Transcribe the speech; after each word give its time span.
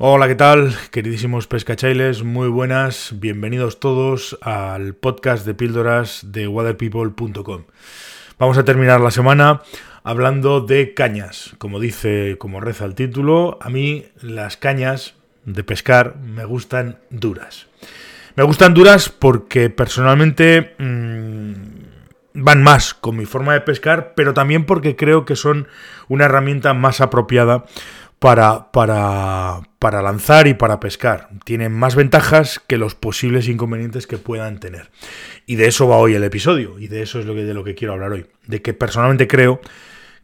Hola, 0.00 0.28
¿qué 0.28 0.36
tal? 0.36 0.76
Queridísimos 0.92 1.48
pescachailes, 1.48 2.22
muy 2.22 2.46
buenas, 2.46 3.14
bienvenidos 3.16 3.80
todos 3.80 4.38
al 4.42 4.94
podcast 4.94 5.44
de 5.44 5.54
píldoras 5.54 6.20
de 6.30 6.46
waterpeople.com. 6.46 7.64
Vamos 8.38 8.58
a 8.58 8.64
terminar 8.64 9.00
la 9.00 9.10
semana 9.10 9.62
hablando 10.04 10.60
de 10.60 10.94
cañas. 10.94 11.56
Como 11.58 11.80
dice, 11.80 12.36
como 12.38 12.60
reza 12.60 12.84
el 12.84 12.94
título, 12.94 13.58
a 13.60 13.70
mí 13.70 14.04
las 14.22 14.56
cañas 14.56 15.16
de 15.44 15.64
pescar 15.64 16.14
me 16.18 16.44
gustan 16.44 17.00
duras. 17.10 17.66
Me 18.36 18.44
gustan 18.44 18.74
duras 18.74 19.08
porque 19.08 19.68
personalmente 19.68 20.76
mmm, 20.78 21.52
van 22.34 22.62
más 22.62 22.94
con 22.94 23.16
mi 23.16 23.26
forma 23.26 23.52
de 23.52 23.62
pescar, 23.62 24.12
pero 24.14 24.32
también 24.32 24.64
porque 24.64 24.94
creo 24.94 25.24
que 25.24 25.34
son 25.34 25.66
una 26.06 26.26
herramienta 26.26 26.72
más 26.72 27.00
apropiada 27.00 27.64
para, 28.20 28.70
para, 28.72 29.60
para 29.78 30.02
lanzar 30.02 30.46
y 30.48 30.54
para 30.54 30.80
pescar. 30.80 31.28
Tienen 31.44 31.72
más 31.72 31.94
ventajas 31.94 32.60
que 32.66 32.78
los 32.78 32.94
posibles 32.94 33.48
inconvenientes 33.48 34.06
que 34.06 34.18
puedan 34.18 34.58
tener. 34.58 34.90
Y 35.46 35.56
de 35.56 35.66
eso 35.66 35.88
va 35.88 35.96
hoy 35.96 36.14
el 36.14 36.24
episodio, 36.24 36.78
y 36.78 36.88
de 36.88 37.02
eso 37.02 37.20
es 37.20 37.26
lo 37.26 37.34
que, 37.34 37.44
de 37.44 37.54
lo 37.54 37.64
que 37.64 37.74
quiero 37.74 37.94
hablar 37.94 38.12
hoy. 38.12 38.26
De 38.46 38.60
que 38.62 38.74
personalmente 38.74 39.28
creo 39.28 39.60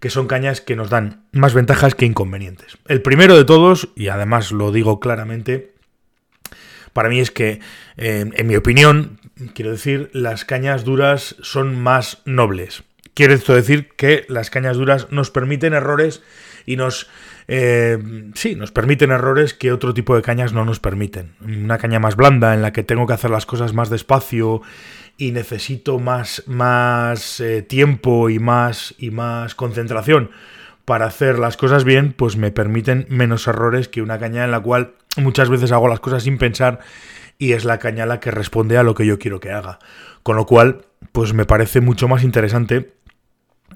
que 0.00 0.10
son 0.10 0.26
cañas 0.26 0.60
que 0.60 0.76
nos 0.76 0.90
dan 0.90 1.24
más 1.32 1.54
ventajas 1.54 1.94
que 1.94 2.04
inconvenientes. 2.04 2.78
El 2.88 3.00
primero 3.00 3.36
de 3.36 3.44
todos, 3.44 3.88
y 3.96 4.08
además 4.08 4.52
lo 4.52 4.72
digo 4.72 5.00
claramente, 5.00 5.72
para 6.92 7.08
mí 7.08 7.20
es 7.20 7.30
que, 7.30 7.60
eh, 7.96 8.30
en 8.32 8.46
mi 8.46 8.56
opinión, 8.56 9.18
quiero 9.54 9.70
decir, 9.70 10.10
las 10.12 10.44
cañas 10.44 10.84
duras 10.84 11.36
son 11.42 11.80
más 11.80 12.22
nobles. 12.24 12.84
Quiere 13.14 13.34
esto 13.34 13.54
decir 13.54 13.88
que 13.96 14.26
las 14.28 14.50
cañas 14.50 14.76
duras 14.76 15.08
nos 15.10 15.30
permiten 15.30 15.72
errores 15.72 16.22
y 16.66 16.76
nos 16.76 17.08
eh, 17.46 17.98
sí, 18.34 18.54
nos 18.54 18.72
permiten 18.72 19.10
errores 19.10 19.54
que 19.54 19.72
otro 19.72 19.92
tipo 19.92 20.16
de 20.16 20.22
cañas 20.22 20.52
no 20.52 20.64
nos 20.64 20.80
permiten. 20.80 21.34
Una 21.40 21.78
caña 21.78 22.00
más 22.00 22.16
blanda 22.16 22.54
en 22.54 22.62
la 22.62 22.72
que 22.72 22.82
tengo 22.82 23.06
que 23.06 23.12
hacer 23.12 23.30
las 23.30 23.46
cosas 23.46 23.74
más 23.74 23.90
despacio 23.90 24.62
y 25.16 25.32
necesito 25.32 25.98
más, 25.98 26.42
más 26.46 27.40
eh, 27.40 27.62
tiempo 27.62 28.30
y 28.30 28.38
más, 28.38 28.94
y 28.98 29.10
más 29.10 29.54
concentración 29.54 30.30
para 30.84 31.06
hacer 31.06 31.38
las 31.38 31.56
cosas 31.56 31.84
bien, 31.84 32.12
pues 32.12 32.36
me 32.36 32.50
permiten 32.50 33.06
menos 33.08 33.46
errores 33.46 33.88
que 33.88 34.02
una 34.02 34.18
caña 34.18 34.44
en 34.44 34.50
la 34.50 34.60
cual 34.60 34.94
muchas 35.16 35.48
veces 35.48 35.72
hago 35.72 35.88
las 35.88 36.00
cosas 36.00 36.24
sin 36.24 36.36
pensar 36.36 36.80
y 37.38 37.52
es 37.52 37.64
la 37.64 37.78
caña 37.78 38.06
la 38.06 38.20
que 38.20 38.30
responde 38.30 38.76
a 38.76 38.82
lo 38.82 38.94
que 38.94 39.06
yo 39.06 39.18
quiero 39.18 39.40
que 39.40 39.50
haga. 39.50 39.78
Con 40.22 40.36
lo 40.36 40.46
cual, 40.46 40.82
pues 41.12 41.32
me 41.32 41.46
parece 41.46 41.80
mucho 41.80 42.06
más 42.08 42.22
interesante 42.22 42.92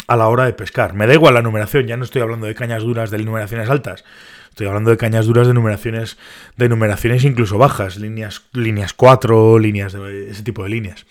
a 0.07 0.17
la 0.17 0.29
hora 0.29 0.45
de 0.45 0.53
pescar. 0.53 0.95
Me 0.95 1.07
da 1.07 1.15
igual 1.15 1.35
la 1.35 1.43
numeración, 1.43 1.87
ya 1.87 1.97
no 1.97 2.05
estoy 2.05 2.23
hablando 2.23 2.47
de 2.47 2.55
cañas 2.55 2.83
duras 2.83 3.11
de 3.11 3.19
numeraciones 3.19 3.69
altas. 3.69 4.05
Estoy 4.51 4.67
hablando 4.67 4.91
de 4.91 4.97
cañas 4.97 5.27
duras 5.27 5.47
de 5.47 5.55
numeraciones, 5.55 6.19
de 6.57 6.69
numeraciones 6.69 7.25
incluso 7.25 7.59
bajas, 7.59 7.97
líneas, 7.97 8.43
líneas 8.53 8.93
4, 8.93 9.59
líneas 9.59 9.93
de 9.93 10.31
ese 10.31 10.43
tipo 10.43 10.65
de 10.65 10.69
líneas. 10.69 11.07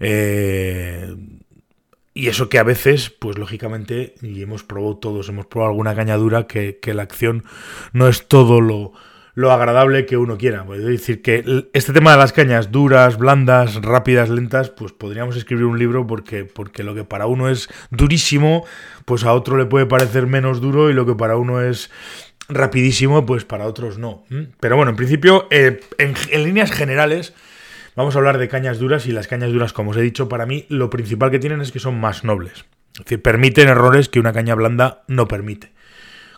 Eh, 0.00 1.14
y 2.14 2.28
eso 2.28 2.48
que 2.48 2.58
a 2.58 2.62
veces, 2.62 3.10
pues 3.10 3.36
lógicamente, 3.36 4.14
y 4.22 4.40
hemos 4.40 4.64
probado 4.64 4.96
todos, 4.96 5.28
hemos 5.28 5.46
probado 5.46 5.72
alguna 5.72 5.94
caña 5.94 6.16
dura 6.16 6.46
que, 6.46 6.78
que 6.80 6.94
la 6.94 7.02
acción 7.02 7.44
no 7.92 8.08
es 8.08 8.26
todo 8.26 8.62
lo, 8.62 8.92
lo 9.36 9.52
agradable 9.52 10.06
que 10.06 10.16
uno 10.16 10.38
quiera. 10.38 10.66
Es 10.74 10.82
decir, 10.82 11.20
que 11.20 11.68
este 11.74 11.92
tema 11.92 12.10
de 12.12 12.16
las 12.16 12.32
cañas 12.32 12.72
duras, 12.72 13.18
blandas, 13.18 13.74
rápidas, 13.82 14.30
lentas, 14.30 14.70
pues 14.70 14.92
podríamos 14.92 15.36
escribir 15.36 15.66
un 15.66 15.78
libro 15.78 16.06
porque, 16.06 16.46
porque 16.46 16.82
lo 16.82 16.94
que 16.94 17.04
para 17.04 17.26
uno 17.26 17.50
es 17.50 17.68
durísimo, 17.90 18.64
pues 19.04 19.24
a 19.24 19.34
otro 19.34 19.58
le 19.58 19.66
puede 19.66 19.84
parecer 19.84 20.26
menos 20.26 20.62
duro 20.62 20.88
y 20.88 20.94
lo 20.94 21.04
que 21.04 21.14
para 21.14 21.36
uno 21.36 21.60
es 21.60 21.90
rapidísimo, 22.48 23.26
pues 23.26 23.44
para 23.44 23.66
otros 23.66 23.98
no. 23.98 24.24
Pero 24.58 24.76
bueno, 24.76 24.92
en 24.92 24.96
principio, 24.96 25.46
eh, 25.50 25.80
en, 25.98 26.14
en 26.30 26.42
líneas 26.42 26.72
generales, 26.72 27.34
vamos 27.94 28.14
a 28.16 28.18
hablar 28.18 28.38
de 28.38 28.48
cañas 28.48 28.78
duras 28.78 29.04
y 29.04 29.12
las 29.12 29.28
cañas 29.28 29.52
duras, 29.52 29.74
como 29.74 29.90
os 29.90 29.98
he 29.98 30.02
dicho, 30.02 30.30
para 30.30 30.46
mí 30.46 30.64
lo 30.70 30.88
principal 30.88 31.30
que 31.30 31.38
tienen 31.38 31.60
es 31.60 31.72
que 31.72 31.78
son 31.78 32.00
más 32.00 32.24
nobles. 32.24 32.64
Es 32.94 33.00
decir, 33.00 33.20
permiten 33.20 33.68
errores 33.68 34.08
que 34.08 34.18
una 34.18 34.32
caña 34.32 34.54
blanda 34.54 35.04
no 35.08 35.28
permite. 35.28 35.75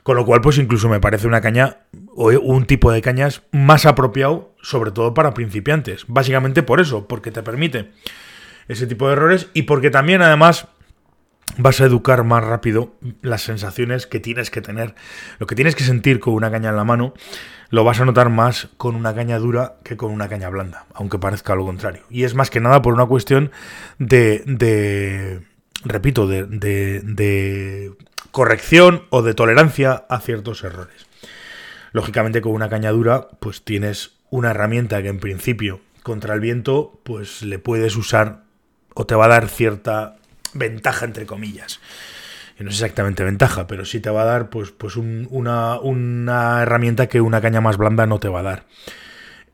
Con 0.03 0.16
lo 0.16 0.25
cual, 0.25 0.41
pues 0.41 0.59
incluso 0.59 0.88
me 0.88 1.00
parece 1.00 1.26
una 1.26 1.41
caña 1.41 1.78
o 2.14 2.31
un 2.31 2.66
tipo 2.66 2.91
de 2.92 3.03
cañas 3.03 3.42
más 3.53 3.86
apropiado, 3.86 4.54
sobre 4.62 4.91
todo 4.91 5.14
para 5.14 5.34
principiantes. 5.34 6.04
Básicamente 6.09 6.62
por 6.62 6.81
eso, 6.81 7.06
porque 7.06 7.31
te 7.31 7.42
permite 7.42 7.91
ese 8.69 8.86
tipo 8.86 9.06
de 9.06 9.14
errores 9.14 9.48
y 9.54 9.62
porque 9.62 9.91
también 9.91 10.22
además 10.22 10.69
vas 11.56 11.81
a 11.81 11.84
educar 11.84 12.25
más 12.25 12.44
rápido 12.44 12.94
las 13.22 13.42
sensaciones 13.42 14.06
que 14.06 14.20
tienes 14.20 14.50
que 14.50 14.60
tener. 14.60 14.94
Lo 15.38 15.47
que 15.47 15.54
tienes 15.54 15.75
que 15.75 15.84
sentir 15.84 16.20
con 16.20 16.34
una 16.34 16.50
caña 16.50 16.70
en 16.70 16.76
la 16.76 16.84
mano, 16.84 17.15
lo 17.70 17.84
vas 17.84 18.00
a 18.00 18.04
notar 18.04 18.28
más 18.28 18.69
con 18.76 18.94
una 18.94 19.15
caña 19.15 19.38
dura 19.38 19.76
que 19.84 19.97
con 19.97 20.10
una 20.10 20.28
caña 20.28 20.48
blanda, 20.50 20.86
aunque 20.94 21.19
parezca 21.19 21.54
lo 21.54 21.65
contrario. 21.65 22.03
Y 22.10 22.25
es 22.25 22.34
más 22.34 22.50
que 22.50 22.60
nada 22.60 22.82
por 22.82 22.94
una 22.94 23.06
cuestión 23.06 23.50
de, 23.98 24.42
de 24.47 25.41
repito, 25.84 26.26
de, 26.26 26.44
de, 26.44 27.00
de 27.00 27.92
corrección 28.31 29.05
o 29.11 29.22
de 29.22 29.34
tolerancia 29.34 30.05
a 30.09 30.21
ciertos 30.21 30.65
errores. 30.65 31.06
Lógicamente 31.93 32.41
con 32.41 32.53
una 32.53 32.69
cañadura 32.69 33.28
pues 33.41 33.62
tienes 33.62 34.12
una 34.31 34.50
herramienta 34.50 35.03
que 35.03 35.09
en 35.09 35.21
principio 35.21 35.81
contra 36.03 36.34
el 36.34 36.41
viento 36.41 37.00
pues 37.05 37.43
le 37.43 37.59
puedes 37.59 37.97
usar 37.97 38.44
o 38.94 39.06
te 39.06 39.15
va 39.15 39.27
a 39.27 39.28
dar 39.28 39.49
cierta 39.49 40.16
ventaja 40.55 41.05
entre 41.05 41.27
comillas. 41.27 41.81
Y 42.59 42.65
no 42.65 42.71
es 42.71 42.77
exactamente 42.77 43.22
ventaja, 43.22 43.66
pero 43.66 43.84
sí 43.84 44.00
te 44.00 44.11
va 44.11 44.22
a 44.22 44.27
dar 44.27 44.50
pues, 44.50 44.72
pues 44.72 44.97
una, 44.97 45.78
una, 45.78 46.62
herramienta 46.62 47.06
que 47.06 47.21
una 47.21 47.41
caña 47.41 47.60
más 47.60 47.77
blanda 47.77 48.06
no 48.06 48.19
te 48.19 48.28
va 48.28 48.41
a 48.41 48.43
dar. 48.43 48.66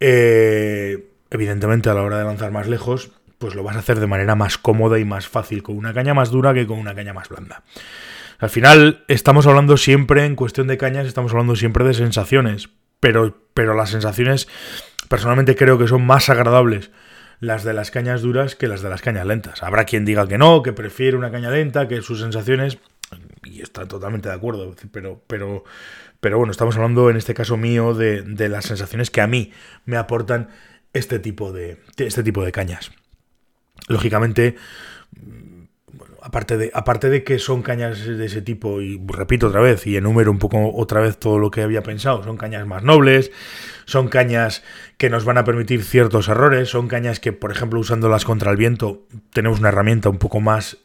Eh, 0.01 1.11
evidentemente 1.31 1.91
a 1.91 1.95
la 1.95 2.03
hora 2.03 2.19
de 2.19 2.25
lanzar 2.25 2.51
más 2.51 2.67
lejos 2.67 3.11
pues 3.39 3.55
lo 3.55 3.63
vas 3.63 3.77
a 3.77 3.81
hacer 3.81 4.01
de 4.01 4.07
manera 4.07 4.35
más 4.35 4.59
cómoda 4.59 4.99
y 4.99 5.05
más 5.05 5.29
fácil 5.29 5.63
con 5.63 5.77
una 5.77 5.93
caña 5.93 6.15
más 6.15 6.31
dura 6.31 6.55
que 6.55 6.67
con 6.67 6.79
una 6.79 6.95
caña 6.95 7.13
más 7.13 7.29
blanda. 7.29 7.63
Al 8.39 8.51
final 8.51 9.05
estamos 9.09 9.47
hablando 9.47 9.77
siempre, 9.77 10.25
en 10.25 10.37
cuestión 10.37 10.67
de 10.67 10.77
cañas, 10.77 11.07
estamos 11.07 11.33
hablando 11.33 11.57
siempre 11.57 11.85
de 11.85 11.95
sensaciones, 11.95 12.71
pero, 13.01 13.37
pero 13.55 13.75
las 13.75 13.91
sensaciones 13.91 14.49
personalmente 15.09 15.57
creo 15.57 15.79
que 15.79 15.89
son 15.89 16.05
más 16.05 16.29
agradables 16.29 16.91
las 17.41 17.65
de 17.65 17.75
las 17.75 17.91
cañas 17.91 18.23
duras 18.23 18.57
que 18.57 18.69
las 18.69 18.83
de 18.83 18.89
las 18.89 19.03
cañas 19.03 19.27
lentas. 19.27 19.63
Habrá 19.63 19.85
quien 19.85 20.05
diga 20.05 20.27
que 20.27 20.39
no, 20.39 20.63
que 20.63 20.73
prefiere 20.73 21.17
una 21.17 21.31
caña 21.31 21.51
lenta, 21.51 21.89
que 21.89 22.03
sus 22.03 22.21
sensaciones, 22.21 22.79
y 23.45 23.61
está 23.61 23.87
totalmente 23.87 24.29
de 24.29 24.35
acuerdo, 24.35 24.75
pero, 24.91 25.23
pero, 25.27 25.65
pero 26.21 26.39
bueno, 26.39 26.51
estamos 26.51 26.77
hablando 26.77 27.11
en 27.11 27.17
este 27.17 27.35
caso 27.35 27.57
mío 27.57 27.95
de, 27.95 28.23
de 28.23 28.49
las 28.49 28.65
sensaciones 28.65 29.11
que 29.11 29.21
a 29.21 29.27
mí 29.27 29.53
me 29.85 29.97
aportan 29.97 30.49
este 30.93 31.19
tipo 31.19 31.53
de, 31.53 31.79
este 31.99 32.23
tipo 32.23 32.45
de 32.45 32.53
cañas. 32.53 32.91
Lógicamente, 33.89 34.57
aparte 36.23 36.57
de, 36.57 36.71
aparte 36.73 37.11
de 37.11 37.23
que 37.23 37.39
son 37.39 37.63
cañas 37.63 38.07
de 38.07 38.25
ese 38.25 38.41
tipo, 38.41 38.81
y 38.81 39.01
repito 39.07 39.49
otra 39.49 39.61
vez, 39.61 39.87
y 39.87 39.97
enumero 39.97 40.31
un 40.31 40.39
poco 40.39 40.73
otra 40.75 41.01
vez 41.01 41.19
todo 41.19 41.39
lo 41.39 41.51
que 41.51 41.63
había 41.63 41.83
pensado, 41.83 42.25
son 42.25 42.37
cañas 42.37 42.67
más 42.67 42.83
nobles, 42.83 43.31
son 43.85 44.09
cañas 44.09 44.63
que 44.97 45.11
nos 45.11 45.25
van 45.25 45.39
a 45.39 45.45
permitir 45.45 45.83
ciertos 45.83 46.29
errores, 46.29 46.71
son 46.71 46.89
cañas 46.89 47.21
que, 47.21 47.33
por 47.33 47.53
ejemplo, 47.53 47.79
usándolas 47.79 48.25
contra 48.25 48.51
el 48.51 48.57
viento, 48.57 49.07
tenemos 49.33 49.59
una 49.59 49.69
herramienta 49.69 50.09
un 50.09 50.19
poco 50.19 50.41
más 50.41 50.79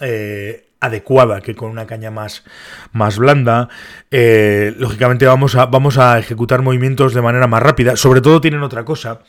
eh, 0.00 0.69
adecuada 0.80 1.40
que 1.40 1.54
con 1.54 1.70
una 1.70 1.86
caña 1.86 2.10
más, 2.10 2.44
más 2.92 3.18
blanda. 3.18 3.68
Eh, 4.10 4.74
lógicamente 4.78 5.26
vamos 5.26 5.54
a, 5.54 5.66
vamos 5.66 5.98
a 5.98 6.18
ejecutar 6.18 6.62
movimientos 6.62 7.14
de 7.14 7.22
manera 7.22 7.46
más 7.46 7.62
rápida. 7.62 7.96
Sobre 7.96 8.20
todo 8.20 8.40
tienen 8.40 8.62
otra 8.62 8.84
cosa, 8.84 9.20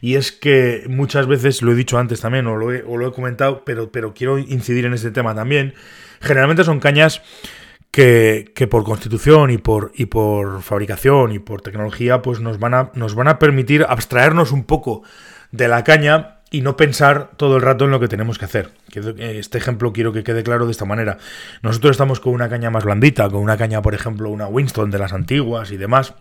y 0.00 0.16
es 0.16 0.32
que 0.32 0.84
muchas 0.88 1.26
veces, 1.26 1.62
lo 1.62 1.72
he 1.72 1.74
dicho 1.74 1.98
antes 1.98 2.20
también, 2.20 2.46
o 2.46 2.56
lo 2.56 2.72
he, 2.72 2.82
lo 2.82 3.08
he 3.08 3.12
comentado, 3.12 3.64
pero, 3.64 3.90
pero 3.90 4.14
quiero 4.14 4.38
incidir 4.38 4.84
en 4.84 4.94
este 4.94 5.10
tema 5.10 5.34
también, 5.34 5.74
generalmente 6.20 6.64
son 6.64 6.80
cañas 6.80 7.22
que, 7.90 8.52
que, 8.54 8.66
por 8.66 8.84
constitución 8.84 9.50
y 9.50 9.58
por, 9.58 9.92
y 9.94 10.06
por 10.06 10.62
fabricación 10.62 11.32
y 11.32 11.38
por 11.38 11.62
tecnología, 11.62 12.20
pues 12.20 12.40
nos 12.40 12.58
van, 12.58 12.74
a, 12.74 12.90
nos 12.94 13.14
van 13.14 13.28
a 13.28 13.38
permitir 13.38 13.86
abstraernos 13.88 14.52
un 14.52 14.64
poco 14.64 15.02
de 15.50 15.68
la 15.68 15.84
caña 15.84 16.35
y 16.50 16.60
no 16.60 16.76
pensar 16.76 17.30
todo 17.36 17.56
el 17.56 17.62
rato 17.62 17.84
en 17.84 17.90
lo 17.90 18.00
que 18.00 18.08
tenemos 18.08 18.38
que 18.38 18.44
hacer. 18.44 18.70
Este 19.18 19.58
ejemplo 19.58 19.92
quiero 19.92 20.12
que 20.12 20.22
quede 20.22 20.42
claro 20.42 20.66
de 20.66 20.72
esta 20.72 20.84
manera. 20.84 21.18
Nosotros 21.62 21.92
estamos 21.92 22.20
con 22.20 22.32
una 22.32 22.48
caña 22.48 22.70
más 22.70 22.84
blandita, 22.84 23.28
con 23.28 23.40
una 23.40 23.56
caña, 23.56 23.82
por 23.82 23.94
ejemplo, 23.94 24.30
una 24.30 24.46
Winston 24.46 24.90
de 24.90 24.98
las 24.98 25.12
antiguas 25.12 25.70
y 25.72 25.76
demás. 25.76 26.14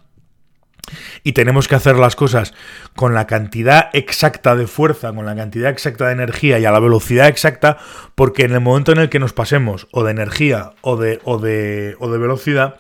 Y 1.24 1.34
tenemos 1.34 1.68
que 1.68 1.76
hacer 1.76 1.96
las 1.96 2.16
cosas 2.16 2.54
con 2.96 3.14
la 3.14 3.26
cantidad 3.26 3.90
exacta 3.94 4.56
de 4.56 4.68
fuerza, 4.68 5.14
con 5.14 5.26
la 5.26 5.36
cantidad 5.36 5.72
exacta 5.72 6.08
de 6.08 6.14
energía 6.14 6.60
y 6.60 6.66
a 6.66 6.72
la 6.72 6.80
velocidad 6.80 7.28
exacta, 7.28 7.78
porque 8.14 8.44
en 8.44 8.54
el 8.54 8.62
momento 8.62 8.92
en 8.92 9.00
el 9.00 9.10
que 9.10 9.20
nos 9.20 9.34
pasemos 9.34 9.88
o 9.92 10.04
de 10.04 10.12
energía 10.12 10.74
o 10.82 10.98
de, 10.98 11.20
o 11.24 11.40
de, 11.40 11.96
o 12.00 12.12
de 12.12 12.18
velocidad, 12.20 12.76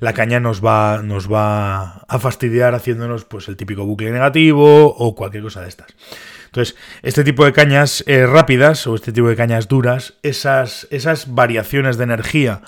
la 0.00 0.12
caña 0.12 0.40
nos 0.40 0.64
va, 0.64 1.00
nos 1.02 1.32
va 1.32 2.04
a 2.08 2.18
fastidiar 2.18 2.74
haciéndonos 2.74 3.24
pues 3.24 3.48
el 3.48 3.56
típico 3.56 3.86
bucle 3.86 4.10
negativo 4.10 4.94
o 4.94 5.14
cualquier 5.14 5.42
cosa 5.42 5.62
de 5.62 5.68
estas. 5.68 5.88
Entonces, 6.56 6.74
este 7.02 7.22
tipo 7.22 7.44
de 7.44 7.52
cañas 7.52 8.02
eh, 8.06 8.24
rápidas 8.24 8.86
o 8.86 8.94
este 8.94 9.12
tipo 9.12 9.28
de 9.28 9.36
cañas 9.36 9.68
duras, 9.68 10.14
esas, 10.22 10.88
esas 10.90 11.34
variaciones 11.34 11.98
de 11.98 12.04
energía 12.04 12.62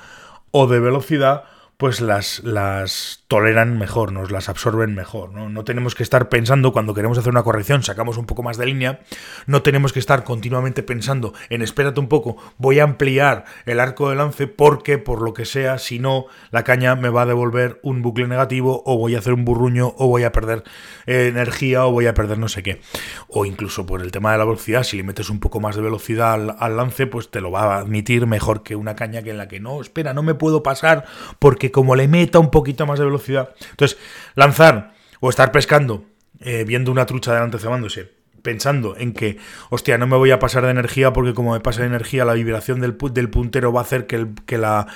o 0.51 0.67
de 0.67 0.79
velocidad, 0.79 1.45
pues 1.79 2.01
las, 2.01 2.41
las 2.43 3.23
toleran 3.29 3.79
mejor, 3.79 4.11
nos 4.11 4.33
las 4.33 4.49
absorben 4.49 4.97
mejor. 4.97 5.31
¿no? 5.33 5.49
no 5.49 5.63
tenemos 5.63 5.95
que 5.95 6.03
estar 6.03 6.29
pensando 6.29 6.73
cuando 6.73 6.93
queremos 6.93 7.17
hacer 7.19 7.31
una 7.31 7.45
corrección, 7.45 7.85
sacamos 7.85 8.19
un 8.19 8.27
poco 8.27 8.43
más 8.43 8.57
de 8.57 8.67
línea, 8.67 9.01
no 9.47 9.63
tenemos 9.63 9.93
que 9.93 10.01
estar 10.01 10.25
continuamente 10.25 10.83
pensando 10.83 11.35
en 11.51 11.63
espérate 11.63 12.01
un 12.01 12.09
poco, 12.09 12.37
voy 12.57 12.81
a 12.81 12.83
ampliar 12.83 13.45
el 13.65 13.79
arco 13.79 14.11
de 14.11 14.17
lance 14.17 14.49
porque 14.49 14.99
por 14.99 15.23
lo 15.23 15.35
que 15.35 15.45
sea, 15.45 15.79
si 15.79 16.01
no, 16.01 16.27
la 16.51 16.65
caña 16.65 16.97
me 16.97 17.11
va 17.11 17.23
a 17.23 17.27
devolver 17.27 17.79
un 17.85 18.03
bucle 18.03 18.27
negativo 18.27 18.83
o 18.85 18.99
voy 18.99 19.15
a 19.15 19.21
hacer 19.21 19.33
un 19.33 19.45
burruño 19.45 19.95
o 19.99 20.09
voy 20.09 20.25
a 20.25 20.33
perder 20.33 20.65
eh, 21.07 21.29
energía 21.29 21.87
o 21.87 21.93
voy 21.93 22.07
a 22.07 22.15
perder 22.15 22.39
no 22.39 22.49
sé 22.49 22.65
qué. 22.65 22.81
O 23.29 23.45
incluso 23.45 23.87
por 23.87 24.03
el 24.03 24.11
tema 24.11 24.33
de 24.33 24.39
la 24.39 24.45
velocidad, 24.45 24.83
si 24.83 24.97
le 24.97 25.05
metes 25.05 25.31
un 25.31 25.39
poco 25.39 25.61
más 25.61 25.77
de 25.77 25.83
velocidad 25.83 26.33
al, 26.33 26.57
al 26.59 26.77
lance, 26.77 27.07
pues 27.07 27.31
te 27.31 27.41
lo 27.41 27.53
va 27.53 27.77
a 27.77 27.79
admitir 27.79 28.27
mejor 28.27 28.65
que 28.65 28.75
una 28.75 28.97
caña 28.97 29.23
que 29.23 29.31
en 29.31 29.39
la 29.39 29.47
que 29.47 29.61
no, 29.61 29.81
espera, 29.81 30.13
no 30.13 30.25
me 30.25 30.35
puedo 30.35 30.65
pasar 30.65 31.05
porque 31.39 31.68
como 31.71 31.97
le 31.97 32.09
meta 32.09 32.39
un 32.39 32.51
poquito 32.51 32.87
más 32.87 32.99
de 32.99 33.05
velocidad. 33.05 33.55
Entonces, 33.71 33.99
lanzar 34.35 34.95
o 35.21 35.31
estar 35.31 35.53
pescando, 35.53 36.05
eh, 36.41 36.65
viendo 36.67 36.91
una 36.93 37.07
trucha 37.07 37.35
delante 37.35 37.59
cebándose, 37.59 38.13
pensando 38.43 38.97
en 38.97 39.13
que, 39.13 39.39
hostia, 39.71 39.99
no 39.99 40.07
me 40.07 40.17
voy 40.17 40.31
a 40.31 40.39
pasar 40.39 40.65
de 40.65 40.71
energía 40.71 41.13
porque 41.13 41.35
como 41.35 41.53
me 41.53 41.61
pasa 41.61 41.81
de 41.81 41.89
energía, 41.89 42.25
la 42.25 42.35
vibración 42.35 42.81
del, 42.81 42.97
del 43.13 43.31
puntero 43.31 43.73
va 43.73 43.81
a 43.81 43.85
hacer 43.85 44.07
que, 44.07 44.17
el, 44.17 44.35
que 44.47 44.59
la... 44.59 44.87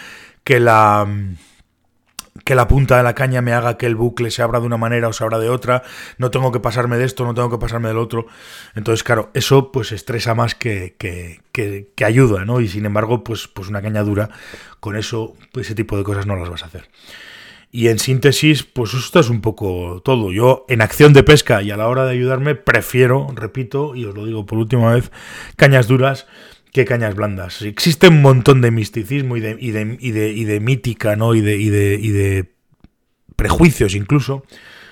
que 0.44 0.60
la 0.60 1.06
que 2.44 2.54
la 2.54 2.66
punta 2.66 2.96
de 2.96 3.02
la 3.02 3.14
caña 3.14 3.42
me 3.42 3.52
haga 3.52 3.76
que 3.76 3.86
el 3.86 3.94
bucle 3.94 4.30
se 4.30 4.42
abra 4.42 4.60
de 4.60 4.66
una 4.66 4.78
manera 4.78 5.08
o 5.08 5.12
se 5.12 5.22
abra 5.22 5.38
de 5.38 5.50
otra, 5.50 5.82
no 6.18 6.30
tengo 6.30 6.50
que 6.50 6.60
pasarme 6.60 6.96
de 6.96 7.04
esto, 7.04 7.24
no 7.24 7.34
tengo 7.34 7.50
que 7.50 7.58
pasarme 7.58 7.88
del 7.88 7.98
otro. 7.98 8.26
Entonces, 8.74 9.04
claro, 9.04 9.30
eso 9.34 9.70
pues 9.70 9.92
estresa 9.92 10.34
más 10.34 10.54
que, 10.54 10.96
que, 10.98 11.40
que, 11.52 12.04
ayuda, 12.04 12.44
¿no? 12.44 12.60
Y 12.60 12.68
sin 12.68 12.86
embargo, 12.86 13.22
pues, 13.22 13.48
pues 13.48 13.68
una 13.68 13.82
caña 13.82 14.02
dura, 14.02 14.30
con 14.80 14.96
eso, 14.96 15.34
pues 15.52 15.66
ese 15.66 15.74
tipo 15.74 15.96
de 15.96 16.04
cosas 16.04 16.26
no 16.26 16.36
las 16.36 16.48
vas 16.48 16.62
a 16.62 16.66
hacer. 16.66 16.88
Y 17.70 17.88
en 17.88 17.98
síntesis, 17.98 18.64
pues 18.64 18.92
esto 18.92 19.20
es 19.20 19.30
un 19.30 19.40
poco 19.40 20.02
todo. 20.04 20.30
Yo 20.32 20.66
en 20.68 20.82
acción 20.82 21.14
de 21.14 21.22
pesca 21.22 21.62
y 21.62 21.70
a 21.70 21.76
la 21.76 21.88
hora 21.88 22.04
de 22.04 22.12
ayudarme 22.12 22.54
prefiero, 22.54 23.28
repito, 23.34 23.94
y 23.94 24.04
os 24.04 24.14
lo 24.14 24.26
digo 24.26 24.44
por 24.44 24.58
última 24.58 24.92
vez, 24.92 25.10
cañas 25.56 25.86
duras 25.86 26.26
que 26.72 26.84
cañas 26.84 27.14
blandas. 27.14 27.62
Existe 27.62 28.08
un 28.08 28.22
montón 28.22 28.60
de 28.60 28.70
misticismo 28.70 29.36
y 29.36 29.40
de, 29.40 29.56
y 29.58 29.70
de, 29.70 29.96
y 30.00 30.10
de, 30.10 30.30
y 30.30 30.44
de 30.44 30.60
mítica, 30.60 31.16
¿no? 31.16 31.34
Y 31.34 31.40
de, 31.40 31.56
y 31.56 31.68
de, 31.68 31.98
y 32.00 32.10
de 32.10 32.54
prejuicios 33.36 33.94
incluso 33.94 34.44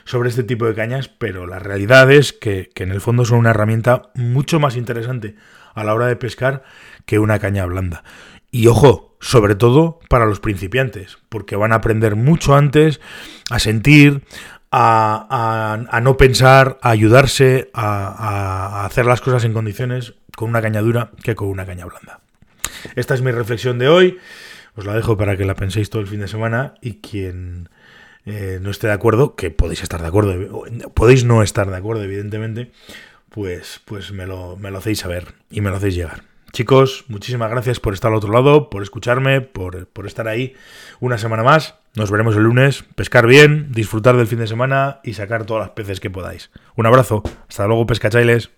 sobre 0.05 0.29
este 0.29 0.43
tipo 0.43 0.67
de 0.67 0.75
cañas, 0.75 1.09
pero 1.09 1.47
la 1.47 1.59
realidad 1.59 2.11
es 2.11 2.33
que, 2.33 2.71
que 2.75 2.83
en 2.83 2.91
el 2.91 3.01
fondo 3.01 3.25
son 3.25 3.39
una 3.39 3.51
herramienta 3.51 4.11
mucho 4.15 4.59
más 4.61 4.77
interesante 4.77 5.37
a 5.75 5.85
la 5.85 5.95
hora 5.95 6.07
de 6.07 6.17
pescar 6.17 6.65
que 7.07 7.19
una 7.19 7.39
caña 7.39 7.65
blanda. 7.67 8.03
Y 8.51 8.67
ojo, 8.67 9.17
sobre 9.21 9.55
todo 9.55 10.01
para 10.09 10.27
los 10.27 10.41
principiantes, 10.41 11.19
porque 11.29 11.57
van 11.57 11.73
a 11.73 11.77
aprender 11.77 12.17
mucho 12.17 12.57
antes 12.57 13.01
a 13.51 13.59
sentir, 13.59 14.25
a, 14.73 15.87
a, 15.91 16.01
no 16.01 16.17
pensar, 16.17 16.79
a 16.83 16.91
ayudarse, 16.91 17.71
a, 17.75 18.85
hacer 18.85 19.07
las 19.07 19.21
cosas 19.21 19.45
en 19.45 19.53
condiciones 19.53 20.15
con 20.41 20.49
una 20.49 20.63
caña 20.63 20.81
dura 20.81 21.11
que 21.23 21.35
con 21.35 21.49
una 21.49 21.67
caña 21.67 21.85
blanda. 21.85 22.21
Esta 22.97 23.13
es 23.13 23.21
mi 23.21 23.31
reflexión 23.31 23.79
de 23.79 23.89
hoy. 23.89 24.19
Os 24.75 24.87
la 24.87 24.95
dejo 24.95 25.19
para 25.19 25.37
que 25.37 25.45
la 25.45 25.55
penséis 25.55 25.91
todo 25.91 26.01
el 26.01 26.09
fin 26.09 26.21
de 26.21 26.29
semana 26.29 26.73
y 26.81 26.95
quien 26.95 27.69
eh, 28.25 28.59
no 28.63 28.71
esté 28.71 28.87
de 28.87 28.95
acuerdo, 28.95 29.35
que 29.37 29.51
podéis 29.51 29.83
estar 29.83 30.01
de 30.01 30.09
acuerdo, 30.09 30.65
podéis 30.95 31.25
no 31.25 31.43
estar 31.43 31.69
de 31.71 31.77
acuerdo, 31.77 32.05
evidentemente, 32.05 32.71
pues, 33.29 33.83
pues 33.85 34.13
me, 34.13 34.27
lo, 34.27 34.57
me 34.57 34.71
lo 34.71 34.79
hacéis 34.79 35.01
saber 35.01 35.35
y 35.51 35.61
me 35.61 35.69
lo 35.69 35.77
hacéis 35.77 35.95
llegar. 35.95 36.23
Chicos, 36.53 37.05
muchísimas 37.09 37.51
gracias 37.51 37.79
por 37.79 37.93
estar 37.93 38.11
al 38.11 38.17
otro 38.17 38.33
lado, 38.33 38.71
por 38.71 38.83
escucharme, 38.83 39.43
por, 39.43 39.89
por, 39.89 40.07
estar 40.07 40.27
ahí 40.27 40.55
una 41.01 41.19
semana 41.19 41.43
más. 41.43 41.75
Nos 41.95 42.11
veremos 42.11 42.35
el 42.35 42.45
lunes. 42.45 42.83
Pescar 42.95 43.27
bien, 43.27 43.73
disfrutar 43.73 44.17
del 44.17 44.27
fin 44.27 44.39
de 44.39 44.47
semana 44.47 45.01
y 45.05 45.13
sacar 45.13 45.45
todas 45.45 45.61
las 45.67 45.71
peces 45.75 46.01
que 46.01 46.09
podáis. 46.09 46.51
Un 46.77 46.87
abrazo. 46.87 47.23
Hasta 47.47 47.67
luego, 47.67 47.87
pescachailes. 47.87 48.51